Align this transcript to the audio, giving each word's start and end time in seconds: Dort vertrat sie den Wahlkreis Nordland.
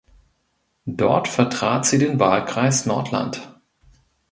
Dort 0.87 1.27
vertrat 1.27 1.85
sie 1.85 1.99
den 1.99 2.19
Wahlkreis 2.19 2.87
Nordland. 2.87 3.51